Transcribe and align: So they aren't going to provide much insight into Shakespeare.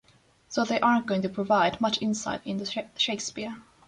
So 0.49 0.63
they 0.63 0.79
aren't 0.79 1.05
going 1.05 1.21
to 1.21 1.29
provide 1.29 1.79
much 1.79 2.01
insight 2.01 2.41
into 2.43 2.65
Shakespeare. 2.97 3.61